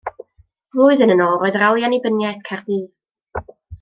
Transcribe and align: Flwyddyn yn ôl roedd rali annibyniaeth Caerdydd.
Flwyddyn 0.75 1.13
yn 1.15 1.21
ôl 1.25 1.37
roedd 1.43 1.59
rali 1.65 1.85
annibyniaeth 1.91 2.43
Caerdydd. 2.49 2.99